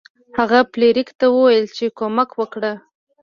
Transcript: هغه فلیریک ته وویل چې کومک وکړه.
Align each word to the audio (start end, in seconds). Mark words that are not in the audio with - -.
هغه 0.37 0.59
فلیریک 0.71 1.09
ته 1.19 1.25
وویل 1.35 1.65
چې 1.77 1.85
کومک 1.97 2.29
وکړه. 2.35 2.73